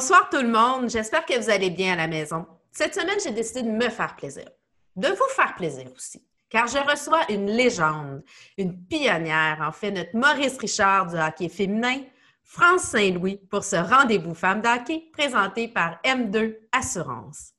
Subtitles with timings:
[0.00, 2.46] Bonsoir tout le monde, j'espère que vous allez bien à la maison.
[2.72, 4.48] Cette semaine, j'ai décidé de me faire plaisir,
[4.96, 8.24] de vous faire plaisir aussi, car je reçois une légende,
[8.56, 12.00] une pionnière, en fait, notre Maurice Richard du hockey féminin,
[12.42, 17.52] France Saint-Louis, pour ce rendez-vous femme d'hockey présenté par M2 Assurance.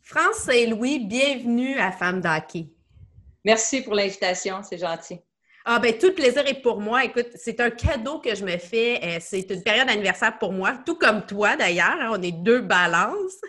[0.00, 2.68] France Saint-Louis, bienvenue à Femme d'hockey.
[3.44, 5.18] Merci pour l'invitation, c'est gentil.
[5.64, 7.04] Ah ben tout le plaisir est pour moi.
[7.04, 9.00] Écoute, c'est un cadeau que je me fais.
[9.04, 11.96] Euh, c'est une période d'anniversaire pour moi, tout comme toi d'ailleurs.
[12.00, 13.40] Hein, on est deux balances.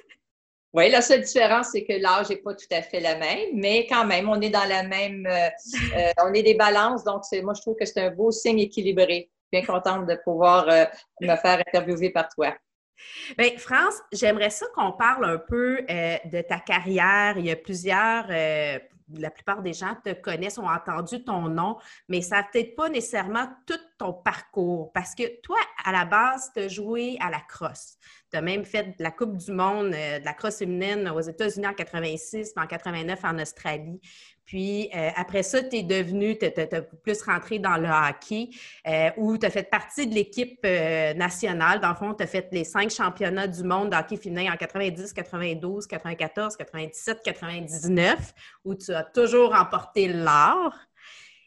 [0.74, 3.86] Oui, la seule différence, c'est que l'âge n'est pas tout à fait la même, mais
[3.88, 5.50] quand même, on est dans la même, euh,
[5.96, 9.30] euh, on est des balances, donc moi, je trouve que c'est un beau signe équilibré.
[9.52, 10.66] Bien contente de pouvoir
[11.22, 12.56] me faire interviewer par toi.
[13.38, 17.36] Bien, France, j'aimerais ça qu'on parle un peu de ta carrière.
[17.38, 18.26] Il y a plusieurs,
[19.14, 22.90] la plupart des gens te connaissent, ont entendu ton nom, mais ça n'a peut-être pas
[22.90, 24.92] nécessairement tout ton parcours.
[24.94, 27.98] Parce que toi, à la base, tu as joué à la crosse.
[28.32, 31.68] Tu as même fait la Coupe du monde euh, de la crosse féminine aux États-Unis
[31.68, 34.02] en 86, puis en 89 en Australie.
[34.46, 38.50] Puis euh, après ça, tu es devenu, tu as, plus rentré dans le hockey,
[38.88, 41.80] euh, où tu as fait partie de l'équipe euh, nationale.
[41.80, 44.58] Dans le fond, tu as fait les cinq championnats du monde de hockey féminin en
[44.58, 48.34] 90, 92, 94, 97, 99,
[48.66, 50.74] où tu as toujours remporté l'or.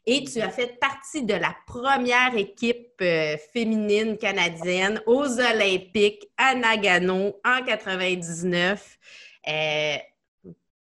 [0.09, 3.03] Et tu as fait partie de la première équipe
[3.53, 8.99] féminine canadienne aux Olympiques à Nagano en 99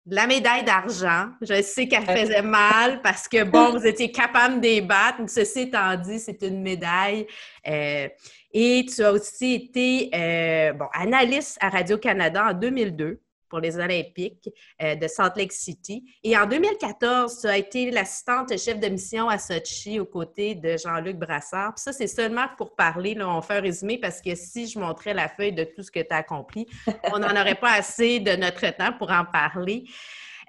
[0.07, 1.31] la médaille d'argent.
[1.41, 5.19] Je sais qu'elle faisait mal parce que, bon, vous étiez capable de débattre.
[5.29, 7.27] Ceci étant dit, c'est une médaille.
[7.67, 8.09] Euh,
[8.53, 14.51] et tu as aussi été euh, bon, analyste à Radio-Canada en 2002 pour les Olympiques
[14.83, 16.05] euh, de Salt Lake City.
[16.23, 20.77] Et en 2014, tu as été l'assistante chef de mission à Sochi aux côtés de
[20.77, 21.75] Jean-Luc Brassard.
[21.75, 23.15] Puis ça, c'est seulement pour parler.
[23.15, 25.91] Là, on fait un résumé parce que si je montrais la feuille de tout ce
[25.91, 26.67] que tu as accompli,
[27.13, 29.85] on n'en aurait pas assez de notre temps pour en parler.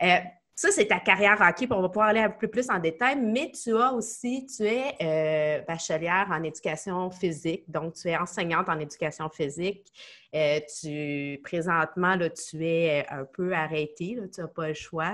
[0.01, 0.17] Euh,
[0.55, 3.51] ça, c'est ta carrière hockey, on va pouvoir aller un peu plus en détail, mais
[3.51, 8.79] tu as aussi, tu es euh, bachelière en éducation physique, donc tu es enseignante en
[8.79, 9.91] éducation physique.
[10.33, 15.13] Euh, tu, présentement, là, tu es euh, un peu arrêtée, tu n'as pas le choix,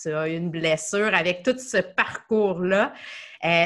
[0.00, 2.92] tu as une blessure avec tout ce parcours-là.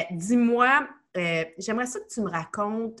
[0.09, 2.99] Dis-moi, j'aimerais ça que tu me racontes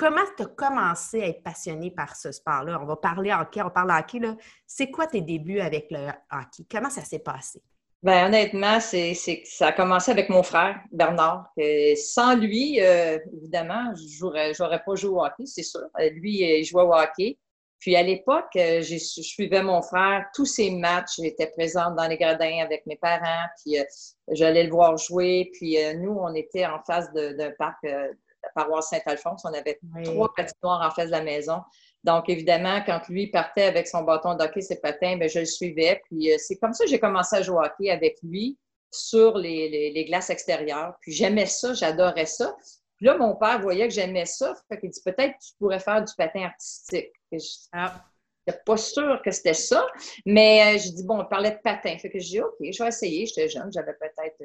[0.00, 2.80] comment tu as commencé à être passionné par ce sport-là?
[2.80, 4.18] On va parler hockey, on parle hockey.
[4.66, 6.64] C'est quoi tes débuts avec le hockey?
[6.70, 7.60] Comment ça s'est passé?
[8.02, 11.52] Bien, honnêtement, ça a commencé avec mon frère, Bernard.
[11.96, 15.82] sans lui, euh, évidemment, je n'aurais pas joué au hockey, c'est sûr.
[16.00, 17.36] Euh, lui, il jouait au hockey.
[17.78, 22.16] Puis à l'époque, euh, je suivais mon frère, tous ses matchs, j'étais présente dans les
[22.16, 23.76] gradins avec mes parents, puis
[24.30, 25.50] j'allais le voir jouer.
[25.52, 27.84] Puis nous, on était en face d'un parc
[28.42, 29.44] la paroisse Saint-Alphonse.
[29.44, 31.60] On avait trois patinoires en face de la maison.
[32.04, 36.00] Donc, évidemment, quand lui partait avec son bâton d'hockey, ses patins, bien, je le suivais.
[36.04, 38.58] Puis, euh, c'est comme ça que j'ai commencé à jouer au hockey avec lui
[38.90, 40.94] sur les, glaces extérieures.
[41.00, 42.56] Puis, j'aimais ça, j'adorais ça.
[42.96, 44.54] Puis là, mon père voyait que j'aimais ça.
[44.68, 47.12] Fait qu'il dit peut-être que tu pourrais faire du patin artistique.
[47.72, 48.04] Ah
[48.64, 49.86] pas sûr que c'était ça,
[50.26, 51.96] mais euh, j'ai dit, bon, on parlait de patin.
[51.98, 53.26] Fait que j'ai dit, OK, je vais essayer.
[53.26, 54.42] J'étais jeune, j'avais peut-être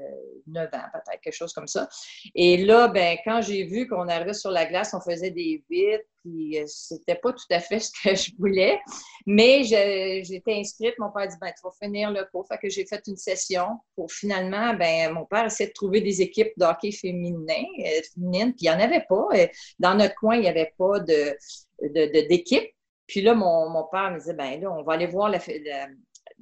[0.47, 1.87] 9 euh, ans, peut-être quelque chose comme ça.
[2.33, 6.03] Et là, ben, quand j'ai vu qu'on arrivait sur la glace, on faisait des vides,
[6.23, 8.79] puis euh, c'était pas tout à fait ce que je voulais.
[9.25, 10.95] Mais j'étais inscrite.
[10.99, 12.47] Mon père dit, ben, tu vas finir le cours.
[12.47, 16.21] Fait que j'ai fait une session pour finalement, ben, mon père essayer de trouver des
[16.21, 17.63] équipes de hockey féminin,
[18.13, 19.27] féminines, puis il n'y en avait pas.
[19.79, 21.35] Dans notre coin, il n'y avait pas de
[22.27, 22.74] d'équipe.
[23.07, 25.39] Puis là, mon, père me disait, ben là, on va aller voir la,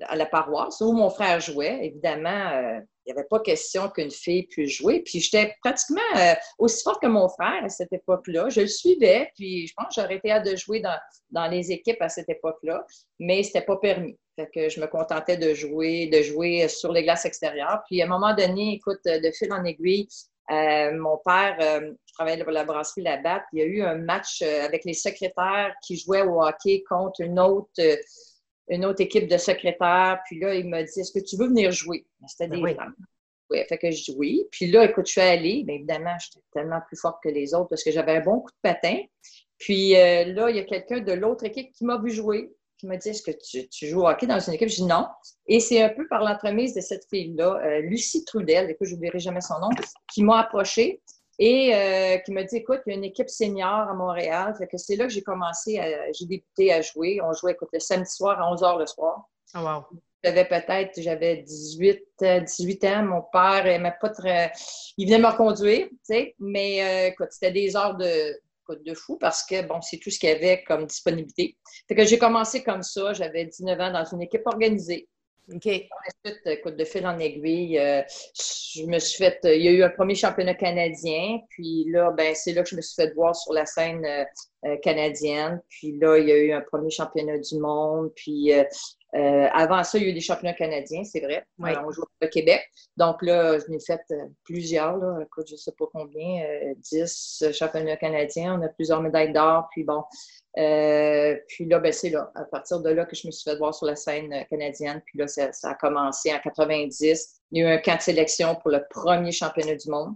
[0.01, 1.85] à la paroisse où mon frère jouait.
[1.85, 5.01] Évidemment, euh, il n'y avait pas question qu'une fille puisse jouer.
[5.01, 8.49] Puis j'étais pratiquement euh, aussi forte que mon frère à cette époque-là.
[8.49, 12.01] Je le suivais, puis je pense que j'aurais été hâte de jouer dans, les équipes
[12.01, 12.85] à cette époque-là,
[13.19, 14.17] mais ce n'était pas permis.
[14.35, 17.81] Fait que je me contentais de jouer, de jouer sur les glaces extérieures.
[17.87, 20.07] Puis à un moment donné, écoute, de fil en aiguille,
[20.51, 23.95] euh, mon père, euh, je travaillais pour la brasserie Labatt, il y a eu un
[23.95, 27.81] match euh, avec les secrétaires qui jouaient au hockey contre une autre,
[28.69, 30.19] une autre équipe de secrétaires.
[30.25, 32.05] Puis là, il m'a dit Est-ce que tu veux venir jouer?
[32.27, 32.95] C'était ben des femmes.
[33.49, 34.45] Oui, fait que je dis oui.
[34.51, 35.63] Puis là, écoute, je suis allée.
[35.63, 38.51] Bien évidemment, j'étais tellement plus forte que les autres parce que j'avais un bon coup
[38.51, 38.99] de patin.
[39.57, 42.51] Puis là, il y a quelqu'un de l'autre équipe qui m'a vu jouer
[42.83, 44.67] qui m'a dit Est-ce que tu, joues au hockey dans une équipe?
[44.67, 45.07] Je dis non.
[45.47, 49.19] Et c'est un peu par l'entremise de cette fille-là, euh, Lucie Trudel, écoute, je n'oublierai
[49.19, 49.69] jamais son nom,
[50.13, 51.01] qui m'a approchée
[51.39, 54.53] et euh, qui m'a dit Écoute, il y a une équipe senior à Montréal.
[54.57, 55.79] Fait que c'est là que j'ai commencé,
[56.13, 57.19] j'ai débuté à jouer.
[57.23, 59.29] On jouait, écoute, le samedi soir à 11 h le soir.
[59.55, 59.83] Oh wow.
[60.23, 62.01] J'avais peut-être, j'avais 18,
[62.45, 63.03] 18 ans.
[63.03, 64.51] Mon père, il pas très.
[64.97, 68.39] Il venait me reconduire, tu sais, mais euh, écoute, c'était des heures de
[68.85, 71.57] de fou parce que, bon, c'est tout ce qu'il y avait comme disponibilité.
[71.87, 73.13] Fait que j'ai commencé comme ça.
[73.13, 75.09] J'avais 19 ans dans une équipe organisée.
[75.51, 75.67] OK.
[75.67, 78.01] Ensuite, écoute, de fil en aiguille, euh,
[78.75, 79.39] je me suis fait.
[79.43, 82.75] il y a eu un premier championnat canadien, puis là, ben, c'est là que je
[82.75, 84.25] me suis fait voir sur la scène euh, euh,
[84.81, 85.61] canadienne.
[85.69, 88.11] Puis là, il y a eu un premier championnat du monde.
[88.15, 88.51] Puis
[89.13, 91.45] avant ça, il y a eu des championnats canadiens, c'est vrai.
[91.59, 92.61] on joue au Québec.
[92.97, 94.01] Donc là, je m'ai fait
[94.43, 96.43] plusieurs, là, écoute, je ne sais pas combien,
[96.77, 98.59] 10 championnats canadiens.
[98.59, 99.67] On a plusieurs médailles d'or.
[99.71, 100.03] Puis bon,
[100.59, 103.57] euh, puis là, ben, c'est là, à partir de là que je me suis fait
[103.57, 105.01] voir sur la scène euh, canadienne.
[105.05, 107.41] Puis là, ça, a commencé en 90.
[107.51, 110.15] Il y a eu un camp de sélection pour le premier championnat du monde.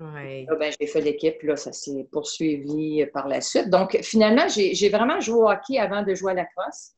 [0.00, 0.44] Ouais.
[0.48, 3.70] Là, ben, j'ai fait l'équipe, puis là, ça s'est poursuivi par la suite.
[3.70, 6.92] Donc, finalement, j'ai vraiment joué au hockey avant de jouer à la crosse.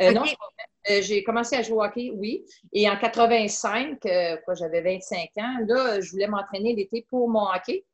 [0.00, 0.24] Euh, non,
[0.86, 2.44] j'ai commencé à jouer au hockey, oui.
[2.72, 3.98] Et en 85,
[4.44, 7.84] quoi, j'avais 25 ans, là, je voulais m'entraîner l'été pour mon hockey.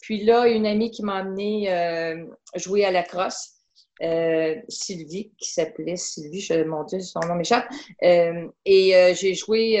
[0.00, 3.57] Puis là, une amie qui m'a amené jouer à la crosse.
[4.02, 7.66] Euh, Sylvie, qui s'appelait Sylvie, je, mon Dieu, son nom m'échappe.
[8.02, 9.76] Euh, et euh, j'ai joué,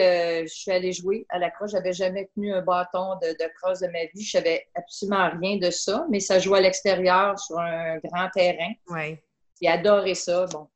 [0.46, 1.72] je suis allée jouer à la crosse.
[1.72, 4.22] J'avais jamais tenu un bâton de, de crosse de ma vie.
[4.22, 8.72] Je savais absolument rien de ça, mais ça jouait à l'extérieur sur un grand terrain.
[8.90, 9.16] Oui.
[9.60, 10.46] J'ai adoré ça.
[10.46, 10.68] Bon,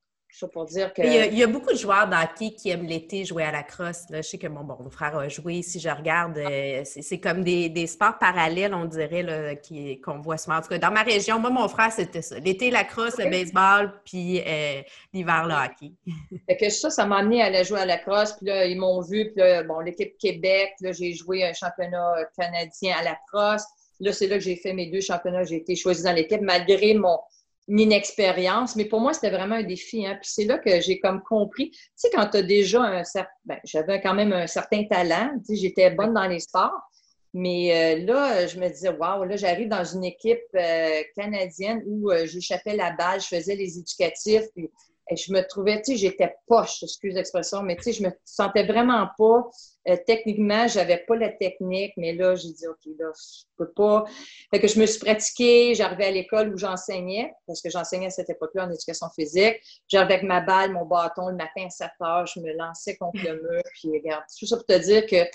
[0.53, 1.03] pour dire que.
[1.03, 4.09] Il y, a, beaucoup de joueurs d'hockey qui aiment l'été jouer à la crosse.
[4.11, 4.23] Là.
[4.23, 5.63] Je sais que mon, bon, frère a joué.
[5.63, 9.61] Si je regarde, euh, c'est comme des, sports parallèles, on dirait,
[10.03, 10.57] qu'on voit souvent.
[10.57, 12.39] En tout cas, dans ma région, moi, mon frère, c'était ça.
[12.39, 14.83] L'été, la crosse, le baseball, puis euh,
[15.13, 15.93] l'hiver, le hockey.
[16.49, 18.33] Fait que ça, ça m'a amené à aller jouer à la crosse.
[18.33, 19.33] Puis là, ils m'ont vu.
[19.33, 23.65] Puis là, bon, l'équipe Québec, là, j'ai joué un championnat canadien à la crosse.
[24.01, 25.45] Là, c'est là que j'ai fait mes deux championnats.
[25.45, 27.19] J'ai été choisie dans l'équipe malgré mon,
[27.69, 30.07] inexpérience, mais pour moi, c'était vraiment un défi.
[30.07, 30.19] Hein.
[30.21, 33.31] Puis c'est là que j'ai comme compris, tu sais, quand tu as déjà un certain,
[33.45, 36.81] ben, j'avais quand même un certain talent, tu sais, j'étais bonne dans les sports,
[37.35, 42.11] mais euh, là, je me disais, waouh, là, j'arrive dans une équipe euh, canadienne où
[42.11, 44.71] euh, j'échappais la balle, je faisais les éducatifs, puis
[45.11, 48.65] je me trouvais, tu sais, j'étais poche, excuse l'expression, mais tu sais, je me sentais
[48.65, 49.49] vraiment pas,
[49.89, 54.05] euh, techniquement, j'avais pas la technique, mais là, j'ai dit, OK, là, je peux pas.
[54.51, 58.11] Fait que je me suis pratiquée, j'arrivais à l'école où j'enseignais, parce que j'enseignais à
[58.11, 59.57] cette époque-là en éducation physique.
[59.89, 63.23] J'arrivais avec ma balle, mon bâton, le matin à 7 heures, je me lançais contre
[63.25, 65.29] le mur, puis regarde, tout ça pour te dire que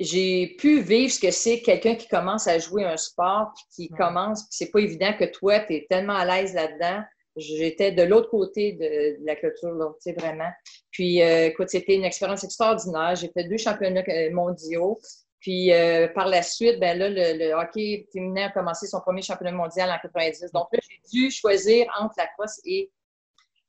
[0.00, 3.94] j'ai pu vivre ce que c'est quelqu'un qui commence à jouer un sport, puis qui
[3.94, 7.02] commence, puis c'est pas évident que toi, tu es tellement à l'aise là-dedans
[7.38, 10.50] J'étais de l'autre côté de, la clôture, là, tu sais, vraiment.
[10.90, 13.14] Puis, euh, écoute, c'était une expérience extraordinaire.
[13.16, 14.98] J'ai fait deux championnats euh, mondiaux.
[15.40, 19.52] Puis, euh, par la suite, ben là, le, hockey féminin a commencé son premier championnat
[19.52, 20.50] mondial en 90.
[20.52, 22.90] Donc là, j'ai dû choisir entre la crosse et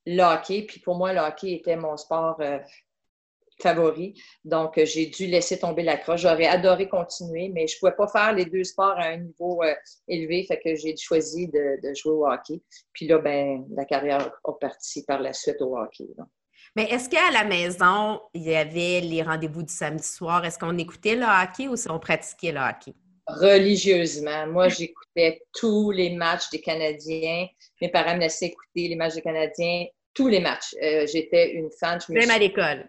[0.06, 0.62] le hockey.
[0.62, 2.40] Puis, pour moi, le hockey était mon sport
[3.62, 4.20] favori.
[4.44, 6.22] Donc, euh, j'ai dû laisser tomber la croche.
[6.22, 9.62] J'aurais adoré continuer, mais je ne pouvais pas faire les deux sports à un niveau
[9.62, 9.74] euh,
[10.08, 10.44] élevé.
[10.44, 12.60] Fait que j'ai choisi de, jouer au hockey.
[12.92, 16.06] Puis là, ben, la carrière a parti par la suite au hockey.
[16.76, 20.44] Mais est-ce qu'à la maison, il y avait les rendez-vous du samedi soir?
[20.44, 22.94] Est-ce qu'on écoutait le hockey ou si on pratiquait le hockey?
[23.26, 24.46] Religieusement.
[24.46, 27.46] Moi, j'écoutais tous les matchs des Canadiens.
[27.80, 30.74] Mes parents me laissaient écouter les matchs des Canadiens, tous les matchs.
[30.82, 31.98] Euh, j'étais une fan.
[32.08, 32.88] Même à l'école.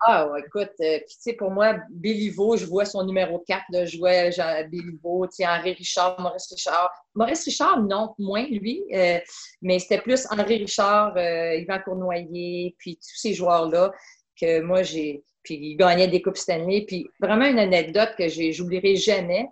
[0.00, 3.98] Ah, écoute, euh, tu sais, pour moi, Béliveau, je vois son numéro 4, là, je
[3.98, 6.90] vois Jean Béliveau, tu sais, Henri Richard, Maurice Richard.
[7.14, 9.18] Maurice Richard, non, moins lui, euh,
[9.62, 13.92] mais c'était plus Henri Richard, euh, Yvan Cournoyer, puis tous ces joueurs-là
[14.40, 15.24] que moi, j'ai.
[15.42, 16.84] Puis ils gagnaient des Coupes Stanley.
[16.86, 19.48] Puis vraiment une anecdote que j'oublierai jamais.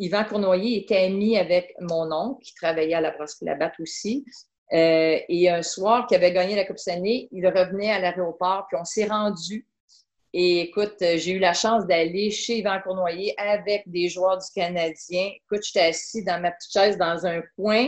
[0.00, 4.24] Yvan Cournoyer était ami avec mon oncle qui travaillait à la brasserie Labatte aussi.
[4.72, 8.78] Euh, et un soir, qui avait gagné la Coupe Stanley, il revenait à l'aéroport, puis
[8.80, 9.66] on s'est rendu.
[10.32, 14.46] Et écoute, euh, j'ai eu la chance d'aller chez Yvan Cournoyer avec des joueurs du
[14.52, 15.30] Canadien.
[15.44, 17.86] Écoute, j'étais assis dans ma petite chaise dans un coin,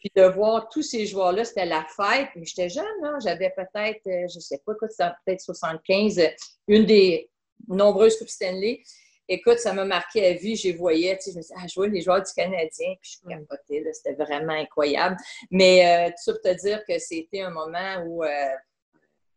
[0.00, 2.28] puis de voir tous ces joueurs-là, c'était la fête.
[2.36, 3.16] Mais j'étais jeune, là.
[3.24, 4.90] J'avais peut-être, euh, je ne sais pas, écoute,
[5.24, 6.20] peut-être 75,
[6.66, 7.30] une des
[7.68, 8.82] nombreuses Coupes Stanley.
[9.28, 10.56] Écoute, ça m'a marqué à vie.
[10.56, 13.18] Je voyais, tu sais, je me disais, ah, je vois les joueurs du Canadien, puis
[13.22, 15.16] je capotais, là, c'était vraiment incroyable.
[15.50, 18.28] Mais euh, tout ça pour te dire que c'était un moment où, euh,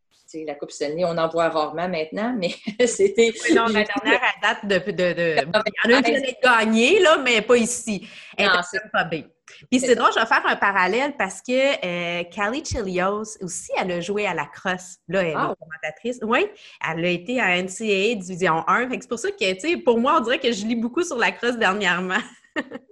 [0.07, 2.51] tu sais, la Coupe Stanley, on en voit rarement maintenant, mais
[2.87, 3.33] c'était...
[3.53, 4.91] non, la dernière à date de...
[4.91, 5.35] de, de...
[5.85, 8.07] Il y en a une qui a gagné, là, mais pas ici.
[8.37, 9.23] Elle non, c'est pas bien.
[9.69, 13.91] Puis c'est drôle, je vais faire un parallèle parce que euh, Callie Chilios aussi, elle
[13.91, 14.97] a joué à la crosse.
[15.07, 15.53] Là, elle est ah.
[15.59, 16.19] commentatrice.
[16.23, 16.45] Oui,
[16.87, 18.89] elle a été à NCAA Division 1.
[18.91, 21.17] c'est pour ça que, tu sais, pour moi, on dirait que je lis beaucoup sur
[21.17, 22.19] la crosse dernièrement.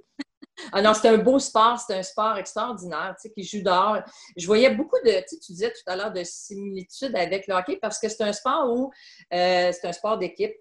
[0.71, 3.99] Ah non, c'est un beau sport, c'est un sport extraordinaire, tu sais, qui joue dehors.
[4.38, 7.55] Je voyais beaucoup de, tu, sais, tu disais tout à l'heure, de similitudes avec le
[7.55, 8.91] hockey parce que c'est un sport où
[9.33, 10.53] euh, c'est un sport d'équipe.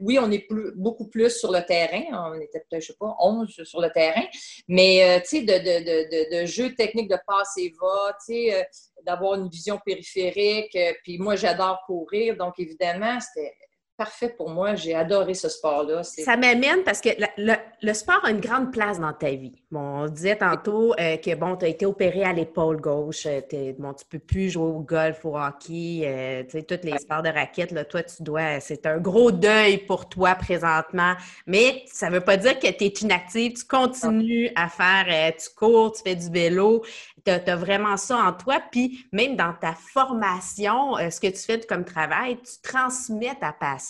[0.00, 2.32] Oui, on est plus, beaucoup plus sur le terrain.
[2.32, 4.24] On était peut-être, je sais pas, 11 sur le terrain.
[4.68, 8.32] Mais, euh, tu sais, de, de, de, de, jeu technique de passe et va, tu
[8.32, 8.62] sais, euh,
[9.04, 10.76] d'avoir une vision périphérique.
[11.02, 12.36] puis moi, j'adore courir.
[12.36, 13.54] Donc, évidemment, c'était
[13.98, 14.76] parfait pour moi.
[14.76, 16.04] J'ai adoré ce sport-là.
[16.04, 19.60] Ça m'amène parce que le, sport a une grande place dans ta vie.
[19.72, 23.26] Bon, on disait tantôt euh, que bon, tu as été opéré à l'épaule gauche.
[23.26, 26.96] Euh, bon, tu peux plus jouer au golf, au hockey, euh, tu sais, tous les
[26.98, 27.72] sports de raquettes.
[27.72, 28.60] Là, toi, tu dois.
[28.60, 31.14] C'est un gros deuil pour toi présentement.
[31.46, 33.54] Mais ça ne veut pas dire que tu es inactive.
[33.54, 36.82] Tu continues à faire, tu cours, tu fais du vélo
[37.24, 38.60] tu as, vraiment ça en toi.
[38.70, 43.87] Puis même dans ta formation, ce que tu fais comme travail, tu transmets ta passion.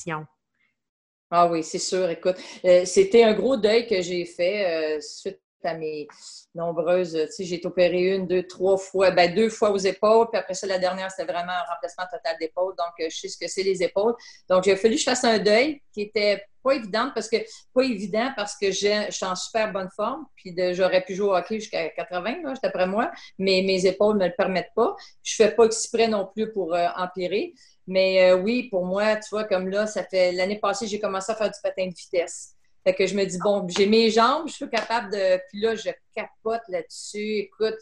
[1.30, 2.08] Ah oui, c'est sûr.
[2.08, 6.08] Écoute, euh, c'était un gros deuil que j'ai fait euh, suite à mes
[6.54, 7.18] nombreuses.
[7.38, 10.28] J'ai été opérée une, deux, trois fois, ben, deux fois aux épaules.
[10.30, 12.74] Puis après ça, la dernière, c'était vraiment un remplacement total d'épaules.
[12.78, 14.14] Donc, je sais ce que c'est les épaules.
[14.48, 17.36] Donc, il a fallu que je fasse un deuil qui était pas évident parce que
[17.74, 21.34] pas évident parce que je suis en super bonne forme, puis j'aurais pu jouer au
[21.34, 24.96] hockey jusqu'à 80, là, d'après moi, mais mes épaules ne me le permettent pas.
[25.22, 27.54] Je fais pas exprès non plus pour euh, empirer.
[27.88, 31.33] Mais euh, oui, pour moi, tu vois, comme là, ça fait l'année passée, j'ai commencé
[31.33, 32.54] à faire du patin de vitesse.
[32.85, 35.40] Fait que je me dis, bon, j'ai mes jambes, je suis capable de.
[35.49, 37.38] Puis là, je capote là-dessus.
[37.38, 37.78] Écoute,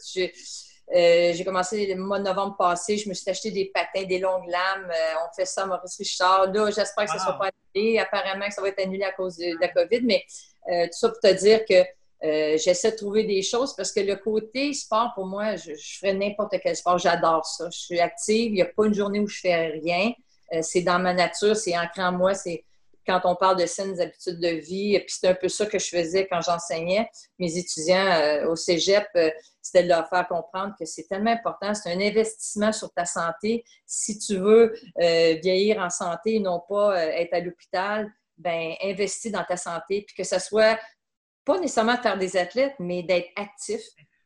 [0.95, 2.97] euh, j'ai commencé le mois de novembre passé.
[2.97, 4.89] Je me suis acheté des patins, des longues lames.
[4.89, 6.51] Euh, on fait ça à Maurice Richard.
[6.53, 7.99] Là, j'espère que ça ne sera pas annulé.
[7.99, 10.01] Apparemment que ça va être annulé à cause de, la COVID.
[10.03, 10.23] Mais
[10.71, 11.83] euh, tout ça pour te dire que
[12.21, 16.13] j'essaie de trouver des choses parce que le côté sport, pour moi, je, je ferais
[16.13, 16.97] n'importe quel sport.
[16.97, 17.69] J'adore ça.
[17.71, 18.51] Je suis active.
[18.51, 20.11] Il n'y a pas une journée où je fais rien.
[20.61, 21.55] c'est dans ma nature.
[21.55, 22.33] C'est ancré en moi.
[22.33, 22.63] C'est
[23.07, 24.99] quand on parle de saines habitudes de vie.
[24.99, 27.09] Puis c'est un peu ça que je faisais quand j'enseignais
[27.39, 29.07] mes étudiants euh, au cégep.
[29.15, 29.31] Euh,
[29.61, 31.73] c'était de leur faire comprendre que c'est tellement important.
[31.73, 33.63] C'est un investissement sur ta santé.
[33.85, 38.07] Si tu veux euh, vieillir en santé et non pas être à l'hôpital,
[38.37, 40.03] ben investis dans ta santé.
[40.05, 40.77] Puis que ce soit
[41.47, 43.81] pas nécessairement faire des athlètes, mais d'être actif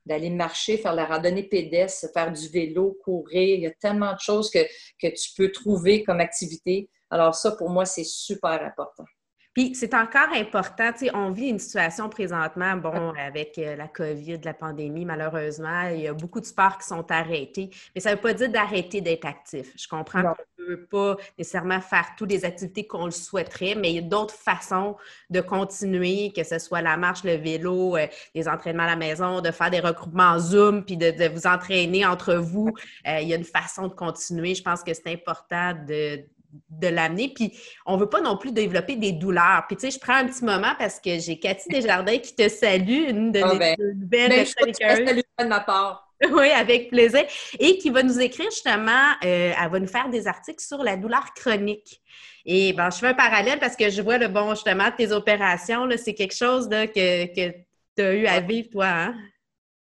[0.06, 3.56] d'aller marcher, faire la randonnée pédestre, faire du vélo, courir.
[3.56, 4.60] Il y a tellement de choses que,
[5.00, 6.90] que tu peux trouver comme activité.
[7.12, 9.06] Alors ça, pour moi, c'est super important.
[9.54, 13.90] Puis c'est encore important, tu sais, on vit une situation présentement, bon, avec euh, la
[13.90, 18.12] COVID, la pandémie, malheureusement, il y a beaucoup de sports qui sont arrêtés, mais ça
[18.12, 19.74] ne veut pas dire d'arrêter d'être actif.
[19.78, 23.92] Je comprends qu'on ne peut pas nécessairement faire toutes les activités qu'on le souhaiterait, mais
[23.92, 24.96] il y a d'autres façons
[25.30, 29.42] de continuer, que ce soit la marche, le vélo, euh, les entraînements à la maison,
[29.42, 32.70] de faire des regroupements Zoom, puis de, vous entraîner entre vous.
[33.06, 34.56] Euh, il y a une façon de continuer.
[34.56, 36.24] Je pense que c'est important de
[36.70, 37.32] de l'amener.
[37.34, 37.54] Puis
[37.86, 39.66] on veut pas non plus développer des douleurs.
[39.68, 42.48] Puis tu sais, je prends un petit moment parce que j'ai Cathy Desjardins qui te
[42.50, 46.08] salue, une de ah, ben, nouvelles ben, de ma part.
[46.32, 47.24] Oui, avec plaisir.
[47.60, 50.96] Et qui va nous écrire justement, euh, elle va nous faire des articles sur la
[50.96, 52.00] douleur chronique.
[52.46, 55.88] Et ben, je fais un parallèle parce que je vois le bon, justement, tes opérations,
[55.98, 57.56] c'est quelque chose là, que, que
[57.96, 58.86] tu as eu à vivre, toi.
[58.86, 59.16] Hein?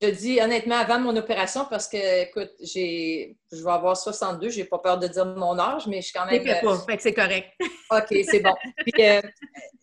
[0.01, 4.65] Je dis honnêtement, avant mon opération, parce que, écoute, j'ai, je vais avoir 62, j'ai
[4.65, 6.45] pas peur de dire mon âge, mais je suis quand même.
[6.45, 7.49] pas, euh, fait que c'est correct.
[7.91, 8.55] OK, c'est bon.
[8.87, 9.21] Puis, euh,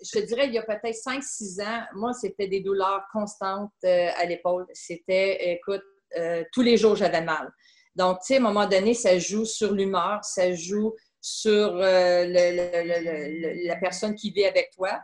[0.02, 4.10] je te dirais, il y a peut-être 5-6 ans, moi, c'était des douleurs constantes euh,
[4.16, 4.66] à l'épaule.
[4.72, 5.84] C'était, écoute,
[6.54, 7.52] tous les jours, j'avais mal.
[7.94, 13.68] Donc, tu sais, à un moment donné, ça joue sur l'humeur, ça joue sur le,
[13.68, 15.02] la personne qui vit avec toi.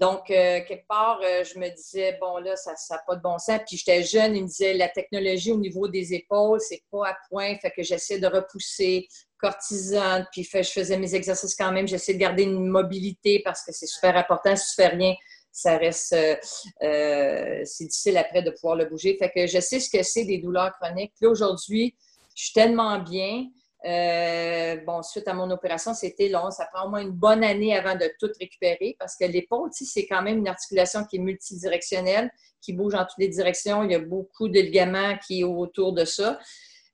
[0.00, 3.38] Donc, euh, quelque part, euh, je me disais, bon, là, ça n'a pas de bon
[3.38, 3.60] sens.
[3.66, 7.16] Puis j'étais jeune, il me disait, la technologie au niveau des épaules, c'est pas à
[7.28, 7.54] point.
[7.58, 11.86] Fait que j'essaie de repousser, cortisone, puis je faisais mes exercices quand même.
[11.86, 14.56] J'essaie de garder une mobilité parce que c'est super important.
[14.56, 15.14] Si tu fais rien,
[15.52, 19.18] ça reste, euh, c'est difficile après de pouvoir le bouger.
[19.18, 21.12] Fait que je sais ce que c'est des douleurs chroniques.
[21.20, 21.94] Là, aujourd'hui,
[22.34, 23.48] je suis tellement bien.
[23.86, 26.50] Euh, bon, suite à mon opération, c'était long.
[26.50, 30.06] Ça prend au moins une bonne année avant de tout récupérer parce que l'épaule, c'est
[30.06, 33.82] quand même une articulation qui est multidirectionnelle, qui bouge en toutes les directions.
[33.84, 36.38] Il y a beaucoup de ligaments qui est autour de ça.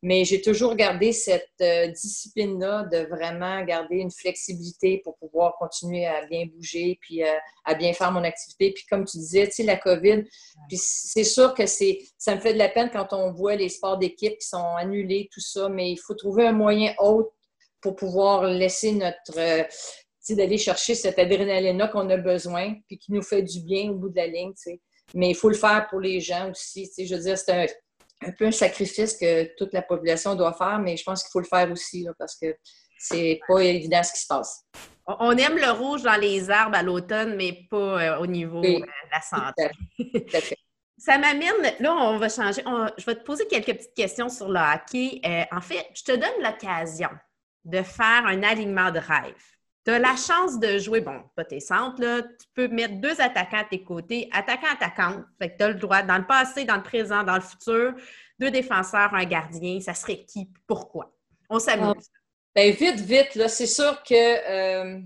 [0.03, 6.07] Mais j'ai toujours gardé cette euh, discipline-là de vraiment garder une flexibilité pour pouvoir continuer
[6.07, 8.73] à bien bouger puis euh, à bien faire mon activité.
[8.73, 10.25] Puis comme tu disais, tu sais, la COVID,
[10.69, 13.71] puis c'est sûr que c'est, ça me fait de la peine quand on voit les
[13.71, 17.31] sports d'équipe qui sont annulés, tout ça, mais il faut trouver un moyen autre
[17.81, 19.63] pour pouvoir laisser notre, euh,
[20.35, 24.09] d'aller chercher cette adrénaline-là qu'on a besoin, puis qui nous fait du bien au bout
[24.09, 24.81] de la ligne, tu sais.
[25.15, 26.89] Mais il faut le faire pour les gens aussi.
[26.89, 27.67] Tu sais, je veux dire, c'est un,
[28.25, 31.41] un peu un sacrifice que toute la population doit faire, mais je pense qu'il faut
[31.41, 32.57] le faire aussi parce que
[32.99, 34.65] c'est pas évident ce qui se passe.
[35.07, 38.81] On aime le rouge dans les arbres à l'automne, mais pas euh, au niveau euh,
[38.81, 39.71] de la santé.
[40.99, 42.63] Ça m'amène, là, on va changer.
[42.97, 45.21] je vais te poser quelques petites questions sur le hockey.
[45.27, 47.11] Euh, en fait, je te donne l'occasion
[47.65, 49.35] de faire un alignement de rêve.
[49.87, 53.59] Tu as la chance de jouer, bon, pas tes centres, tu peux mettre deux attaquants
[53.59, 55.25] à tes côtés, attaquant-attaquante.
[55.39, 57.95] Fait que tu as le droit, dans le passé, dans le présent, dans le futur,
[58.41, 59.81] deux défenseurs, un gardien.
[59.81, 60.51] Ça serait qui?
[60.67, 61.15] Pourquoi?
[61.49, 61.95] On s'amuse.
[61.97, 62.19] Ah,
[62.57, 65.01] ben, vite, vite, là, c'est sûr que euh,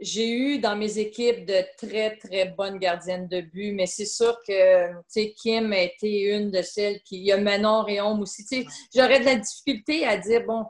[0.00, 4.38] j'ai eu dans mes équipes de très, très bonnes gardiennes de but, mais c'est sûr
[4.48, 4.90] que
[5.34, 7.18] Kim a été une de celles qui.
[7.18, 8.66] Il y a Manon Réaume aussi.
[8.94, 10.64] J'aurais de la difficulté à dire, bon,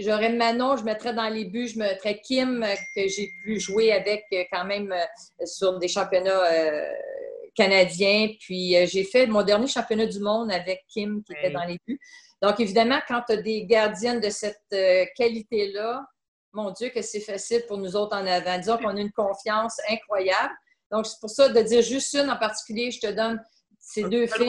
[0.00, 2.64] j'aurais Manon, je mettrais dans les buts, je mettrais Kim,
[2.94, 6.42] que j'ai pu jouer avec euh, quand même euh, sur des championnats
[7.54, 8.28] canadiens.
[8.40, 11.98] Puis j'ai fait mon dernier championnat du monde avec Kim qui était dans les buts.
[12.42, 16.04] Donc, évidemment, quand tu as des gardiennes de cette euh, qualité-là,
[16.52, 18.58] mon Dieu, que c'est facile pour nous autres en avant.
[18.58, 20.54] Disons qu'on a une confiance incroyable.
[20.90, 23.42] Donc, c'est pour ça de dire juste une en particulier, je te donne
[23.86, 24.48] ces deux filles.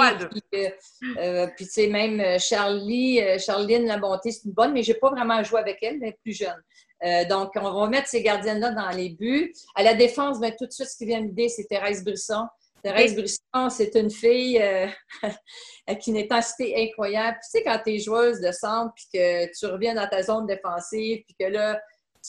[0.56, 0.70] Euh,
[1.18, 4.98] euh, puis, tu sais, même Charlie, Charline La Bonté, c'est une bonne, mais je n'ai
[4.98, 7.28] pas vraiment joué avec elle, est plus jeune.
[7.30, 9.54] donc, on va mettre ces gardiennes-là dans les buts.
[9.76, 12.48] À la défense, bien, tout de suite, ce qui vient dire, c'est Thérèse Brisson.
[12.84, 14.88] Thérèse Brisson, c'est une fille euh,
[15.88, 17.38] avec une intensité incroyable.
[17.44, 20.46] tu sais, quand tu es joueuse de centre, puis que tu reviens dans ta zone
[20.46, 21.80] défensive, puis que là,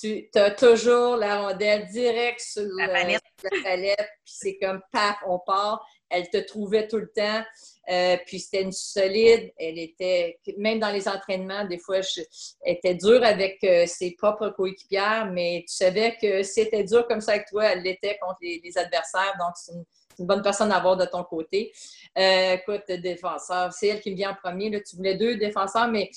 [0.00, 5.85] tu as toujours la rondelle direct sur la palette, puis c'est comme paf, on part.
[6.11, 7.43] Elle te trouvait tout le temps.
[7.90, 9.52] Euh, puis c'était une solide.
[9.59, 14.49] Elle était, même dans les entraînements, des fois, elle était dure avec euh, ses propres
[14.50, 18.61] coéquipières, mais tu savais que c'était dur comme ça avec toi, elle l'était contre les,
[18.64, 19.35] les adversaires.
[19.38, 19.85] Donc, c'est une,
[20.19, 21.73] une bonne personne à avoir de ton côté.
[22.19, 24.71] Euh, écoute, défenseur, c'est elle qui me vient en premier.
[24.71, 26.11] Là, tu voulais deux défenseurs, mais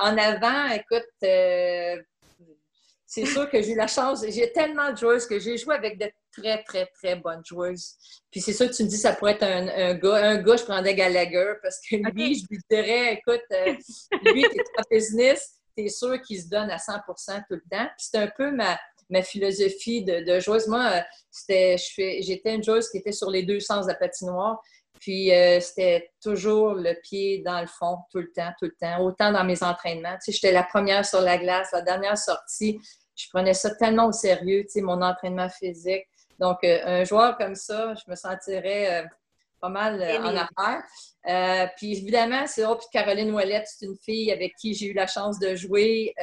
[0.00, 1.08] en avant, écoute,
[3.14, 4.24] c'est sûr que j'ai eu la chance.
[4.28, 7.94] J'ai tellement de joueuses que j'ai joué avec de très, très, très bonnes joueuses.
[8.30, 10.16] Puis c'est sûr que tu me dis ça pourrait être un, gars.
[10.16, 13.42] Un gars, je prendrais Gallagher parce que lui, je lui dirais, écoute,
[14.24, 17.86] lui qui est très business, t'es sûr qu'il se donne à 100% tout le temps.
[17.96, 18.78] Puis c'est un peu ma
[19.10, 20.66] ma philosophie de, joueuse.
[20.66, 21.76] Moi, euh, c'était,
[22.20, 24.60] j'étais une joueuse qui était sur les deux sens de la patinoire.
[25.00, 29.02] Puis euh, c'était toujours le pied dans le fond, tout le temps, tout le temps.
[29.02, 30.14] Autant dans mes entraînements.
[30.14, 32.80] Tu sais, j'étais la première sur la glace, la dernière sortie.
[33.14, 36.04] Je prenais ça tellement au sérieux, tu sais, mon entraînement physique.
[36.38, 39.06] Donc, euh, un joueur comme ça, je me sentirais
[39.60, 41.72] pas mal en affaire.
[41.76, 42.78] puis évidemment, c'est drôle.
[42.78, 46.14] Puis Caroline Ouellette, c'est une fille avec qui j'ai eu la chance de jouer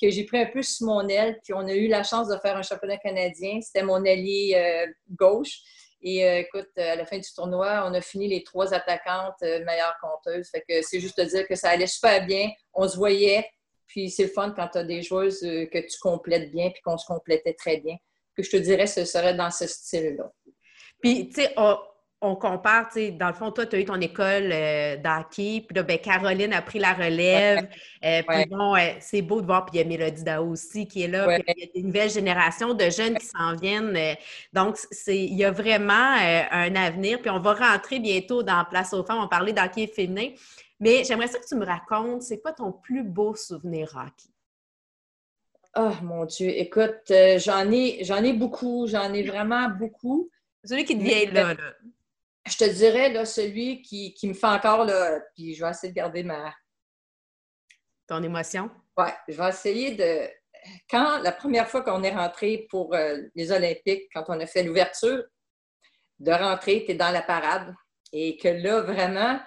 [0.00, 2.36] que j'ai pris un peu sous mon aile, puis on a eu la chance de
[2.38, 3.60] faire un championnat canadien.
[3.60, 5.60] C'était mon allié euh, gauche.
[6.02, 9.64] Et euh, écoute, à la fin du tournoi, on a fini les trois attaquantes euh,
[9.64, 10.50] meilleures compteuses.
[10.50, 12.50] Fait que c'est juste de dire que ça allait super bien.
[12.74, 13.48] On se voyait.
[13.86, 16.98] Puis c'est le fun quand tu as des joueuses que tu complètes bien puis qu'on
[16.98, 17.96] se complétait très bien.
[18.36, 20.32] Que je te dirais, ce serait dans ce style-là.
[21.00, 21.54] Puis, tu sais,
[22.24, 25.62] on compare, tu sais, dans le fond, toi, tu as eu ton école euh, d'hockey,
[25.66, 27.68] puis là, ben, Caroline a pris la relève.
[28.04, 30.86] Euh, puis bon, euh, c'est beau de voir, puis il y a Mélodie Dao aussi
[30.88, 34.16] qui est là, puis il y a une nouvelle génération de jeunes qui s'en viennent.
[34.52, 35.92] donc, il y a vraiment
[36.50, 40.30] un avenir, puis on va rentrer bientôt dans Place aux femmes, on parlait d'hockey féminin.
[40.84, 44.28] Mais j'aimerais ça que tu me racontes, c'est quoi ton plus beau souvenir hockey?
[45.76, 50.30] Oh mon Dieu, écoute, j'en ai, j'en ai beaucoup, j'en ai vraiment beaucoup.
[50.62, 51.72] Celui qui te vient là, là
[52.46, 55.96] je te dirais, là, celui qui, me fait encore, là, puis je vais essayer de
[55.96, 56.54] garder ma...
[58.06, 58.70] Ton émotion?
[58.98, 60.28] Oui, je vais essayer de...
[60.90, 64.62] Quand la première fois qu'on est rentré pour euh, les Olympiques, quand on a fait
[64.62, 65.24] l'ouverture,
[66.18, 67.74] de rentrer, tu es dans la parade,
[68.12, 69.40] et que là, vraiment,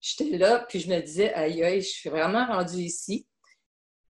[0.00, 3.26] j'étais là, puis je me disais, aïe, aïe, je suis vraiment rendue ici.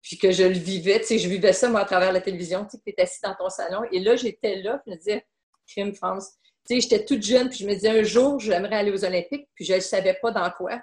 [0.01, 2.63] Puis que je le vivais, tu sais, je vivais ça, moi, à travers la télévision,
[2.63, 3.81] tu sais, tu es assis dans ton salon.
[3.91, 5.27] Et là, j'étais là, puis je me disais,
[5.67, 6.37] crime France,
[6.67, 9.65] sais, j'étais toute jeune, puis je me disais un jour, j'aimerais aller aux Olympiques, puis
[9.65, 10.81] je ne savais pas dans quoi.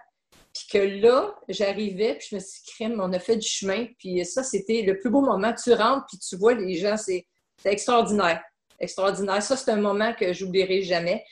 [0.53, 3.87] Puis que là, j'arrivais, puis je me suis dit, crème, on a fait du chemin.
[3.99, 5.53] Puis ça, c'était le plus beau moment.
[5.53, 7.27] Tu rentres, puis tu vois les gens, c'est
[7.65, 8.43] extraordinaire.
[8.79, 9.43] Extraordinaire.
[9.43, 11.25] Ça, c'est un moment que j'oublierai jamais,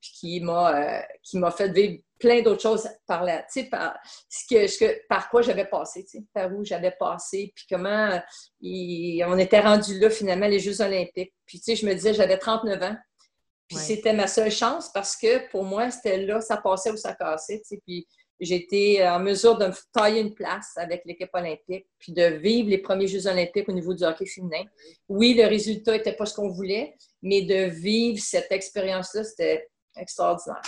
[0.00, 3.96] puis qui m'a euh, fait vivre plein d'autres choses par là, tu sais, par,
[4.28, 7.64] ce que, ce que, par quoi j'avais passé, tu sais, par où j'avais passé, puis
[7.70, 8.20] comment
[8.62, 11.34] on était rendu là, finalement, les Jeux olympiques.
[11.46, 12.96] Puis, tu sais, je me disais, j'avais 39 ans,
[13.68, 17.14] puis c'était ma seule chance parce que pour moi, c'était là, ça passait ou ça
[17.14, 17.60] cassait.
[17.86, 18.08] Puis
[18.40, 22.78] j'étais en mesure de me tailler une place avec l'équipe olympique, puis de vivre les
[22.78, 24.64] premiers Jeux olympiques au niveau du hockey féminin.
[25.08, 30.62] Oui, le résultat n'était pas ce qu'on voulait, mais de vivre cette expérience-là, c'était extraordinaire.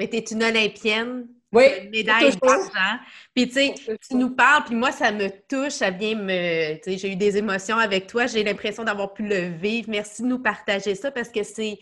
[0.00, 2.98] Mais tu es une Olympienne, oui, une médaille d'argent.
[3.34, 6.76] Puis tu sais, tu nous parles, puis moi, ça me touche, ça vient me...
[6.76, 9.90] Tu sais, j'ai eu des émotions avec toi, j'ai l'impression d'avoir pu le vivre.
[9.90, 11.78] Merci de nous partager ça parce que c'est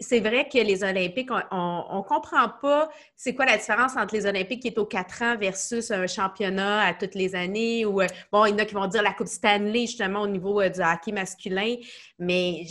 [0.00, 4.26] c'est vrai que les Olympiques, on ne comprend pas c'est quoi la différence entre les
[4.26, 7.84] Olympiques qui est aux quatre ans versus un championnat à toutes les années.
[7.84, 10.28] Ou, euh, bon, il y en a qui vont dire la Coupe Stanley, justement, au
[10.28, 11.74] niveau euh, du hockey masculin.
[12.20, 12.64] Mais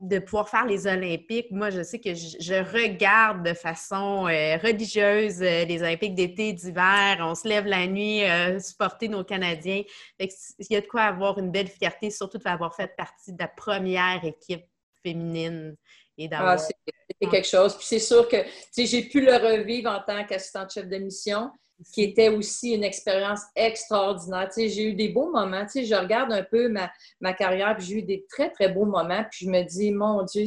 [0.00, 5.40] de pouvoir faire les Olympiques, moi, je sais que je, regarde de façon euh, religieuse
[5.40, 7.16] les Olympiques d'été, d'hiver.
[7.20, 8.22] On se lève la nuit,
[8.60, 9.82] supporter nos Canadiens.
[10.20, 10.28] il
[10.70, 14.24] y a de quoi avoir une belle fierté, surtout d'avoir fait partie de la première
[14.24, 14.66] équipe
[15.02, 15.76] féminine
[16.18, 16.74] et ah, c'est
[17.20, 17.76] quelque chose.
[17.76, 18.38] Puis c'est sûr que
[18.76, 21.50] j'ai pu le revivre en tant qu'assistante chef de mission,
[21.92, 24.50] qui était aussi une expérience extraordinaire.
[24.56, 25.66] J'ai eu des beaux moments.
[25.74, 29.24] Je regarde un peu ma, ma carrière, puis j'ai eu des très, très beaux moments.
[29.30, 30.44] Puis je me dis, mon Dieu,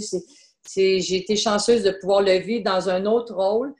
[0.75, 3.73] j'ai été chanceuse de pouvoir le vivre dans un autre rôle